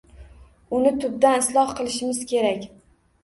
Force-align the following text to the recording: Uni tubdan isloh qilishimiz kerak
Uni 0.77 0.93
tubdan 1.03 1.37
isloh 1.43 1.75
qilishimiz 1.81 2.23
kerak 2.33 2.65